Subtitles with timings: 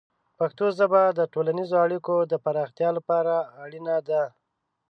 [0.39, 4.23] پښتو ژبه د ټولنیزو اړیکو د پراختیا لپاره اړینه ده.